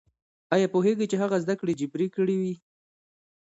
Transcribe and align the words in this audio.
ايا 0.53 0.67
پوهېږئ 0.73 1.05
چې 1.11 1.17
هغه 1.23 1.37
زده 1.43 1.55
کړې 1.59 1.73
جبري 1.79 2.07
کړې 2.15 2.35
وې؟ 2.41 2.53